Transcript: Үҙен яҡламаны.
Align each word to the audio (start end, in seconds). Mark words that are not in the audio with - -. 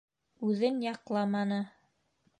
Үҙен 0.47 0.81
яҡламаны. 0.85 1.63